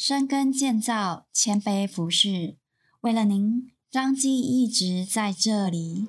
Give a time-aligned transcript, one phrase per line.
[0.00, 2.54] 深耕建造，谦卑服侍，
[3.00, 6.06] 为了您，张基一直在这里。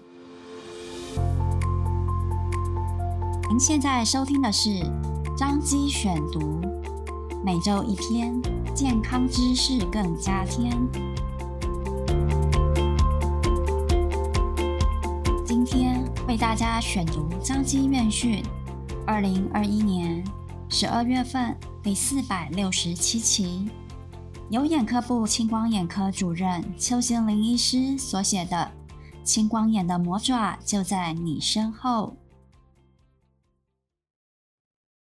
[3.49, 4.85] 您现在收听的是
[5.35, 6.61] 张基选读，
[7.43, 8.39] 每周一篇
[8.75, 10.71] 健康知识更加添。
[15.43, 18.43] 今天为大家选读张基院讯，
[19.07, 20.23] 二零二一年
[20.69, 23.69] 十二月份第四百六十七期。
[24.51, 28.71] 由眼科部青光眼科主任邱心凌医师所写的
[29.23, 32.17] 《青光眼的魔爪就在你身后》，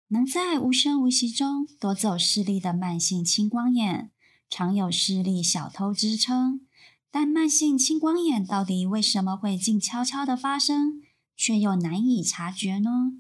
[0.09, 4.11] 能在无声无息中夺走视力的慢性青光眼，
[4.49, 6.65] 常有视力小偷之称。
[7.09, 11.01] 但慢性青光眼到底为什么会静悄悄的发生，
[11.37, 13.13] 却又难以察觉呢？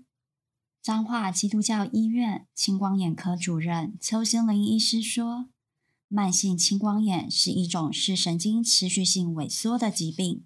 [0.81, 5.47] 彰化基督教医院青光眼科主任邱心凌医师说。
[6.11, 10.43] 慢性青光眼是一种视神经持续性萎缩的疾病，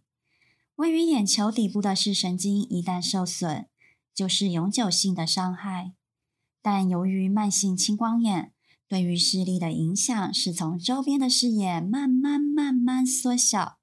[0.75, 3.67] 位于眼球底部的视神经一旦受损，
[4.13, 5.93] 就是永久性的伤害。
[6.61, 8.52] 但由于慢性青光眼
[8.89, 13.77] 对于视力的影响是从周边的视野慢慢慢慢缩小，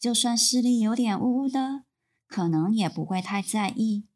[0.00, 1.84] 就算视力有点雾雾的，
[2.26, 4.06] 可能也不会太在意。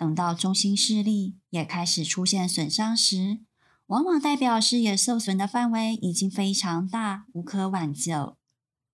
[0.00, 3.40] 等到中心视力也开始出现损伤时，
[3.88, 8.38] 往往代表视野受损的范围已经非常大，无可挽救。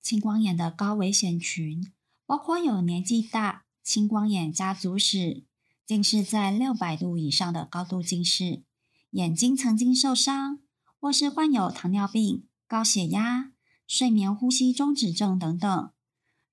[0.03, 1.93] 青光眼的高危险群
[2.27, 5.45] 包括有年纪大、青光眼家族史、
[5.87, 8.65] 近视在六百度以上的高度近视、
[9.11, 10.59] 眼睛曾经受伤，
[10.99, 13.53] 或是患有糖尿病、高血压、
[13.87, 15.91] 睡眠呼吸中止症等等。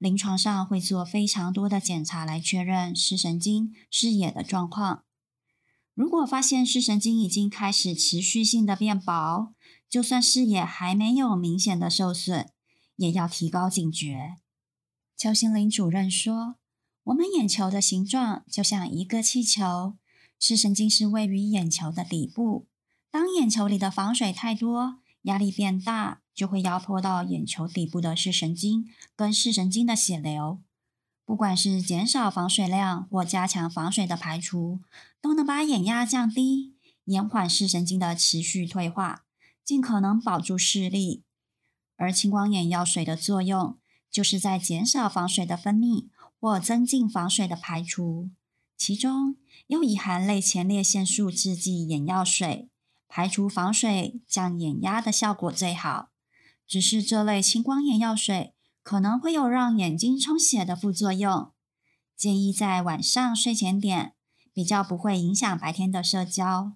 [0.04, 5.06] 临床上会做非常多的检查来确认视神经视野的状况。
[5.94, 9.54] 如果发现视神经已经开始持续性的变薄，
[9.90, 12.50] 就算视野还没有明显的受损，
[12.98, 14.36] 也要提高警觉。
[15.16, 16.56] 邱心林主任说
[17.06, 19.96] ：“我们眼球的形状就像一个气球，
[20.38, 22.68] 视神经是位于眼球的底部。
[23.10, 30.62] 当眼球里的房水太多，压力变大，就会压迫到眼球底部的视神经跟视神经的血流。”
[31.26, 34.82] 不管是减少房水量或加强房水的排除，
[35.22, 36.76] 都能把眼压降低，
[37.06, 39.24] 延缓视神经的持续退化，
[39.64, 41.24] 尽可能保住视力。
[41.96, 43.78] 而青光眼药水的作用，
[44.12, 48.30] 就是在减少房水的分泌或增进房水的排除。
[48.76, 52.68] 其中又以含类前列腺素制剂眼药水，
[53.16, 56.10] 排除防水、降眼压的效果最好。
[56.66, 61.52] 只是这类青光眼药水，可能会有让眼睛充血的副作用，
[62.18, 64.16] 建议在晚上睡前点，
[64.52, 66.74] 比较不会影响白天的社交。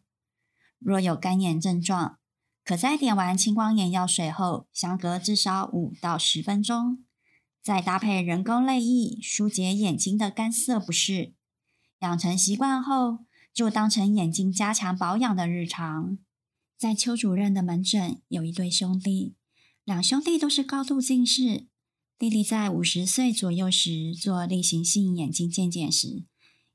[0.77, 2.19] 若有干眼症状，
[2.63, 7.03] 可在点完青光眼药水后，相隔至少五到十分钟，
[7.63, 11.33] 再搭配人工泪液疏解眼睛的干涩不适。
[12.01, 16.19] 养成习惯后，就当成眼睛加强保养的日常。
[16.77, 19.33] 在邱主任的门诊，有一对兄弟，
[19.83, 21.65] 两兄弟都是高度近视。
[22.19, 26.23] 弟弟在五十岁左右时做例行性眼睛健检时，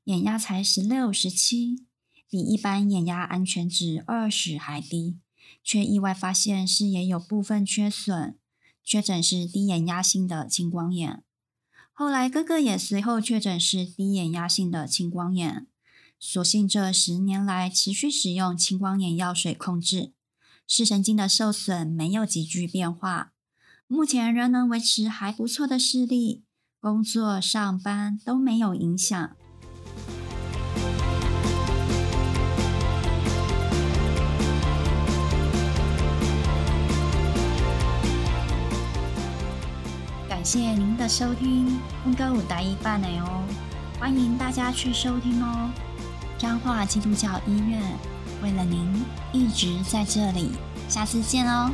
[0.03, 1.85] 眼压才十六、十七，
[2.29, 5.19] 比一般眼压安全值二十还低，
[5.63, 8.37] 却意外发现视野有部分缺损，
[8.83, 11.23] 确诊是低眼压性的青光眼。
[11.93, 15.67] 后来哥哥也随后确诊是低眼压性的青光眼，
[16.25, 20.13] 所幸这十年来持续使用青光眼药水控制，
[20.65, 23.33] 视神经的受损没有急剧变化。
[23.87, 26.45] 目前仍能维持还不错的视力，
[26.79, 29.35] 工作上班都没有影响。
[40.29, 43.43] 感谢您的收听，应该有答一半了哦，
[43.99, 45.69] 欢迎大家去收听哦。
[46.43, 47.81] 彰化基督教医院
[48.43, 50.51] 为了您一直在这里，
[50.89, 51.71] 下次见哦。